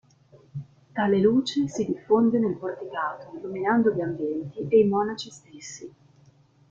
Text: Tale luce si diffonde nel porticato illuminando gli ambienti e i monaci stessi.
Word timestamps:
Tale 0.95 1.19
luce 1.19 1.67
si 1.67 1.85
diffonde 1.85 2.39
nel 2.39 2.57
porticato 2.57 3.35
illuminando 3.37 3.91
gli 3.93 4.01
ambienti 4.01 4.65
e 4.67 4.79
i 4.79 4.87
monaci 4.87 5.29
stessi. 5.29 5.93